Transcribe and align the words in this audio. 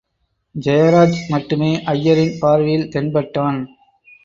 ஜெயராஜ் 0.55 1.19
மட்டுமே 1.29 1.69
ஐயரின் 1.85 2.33
பார்வையில் 2.39 2.89
தென்பட்டான். 2.89 3.61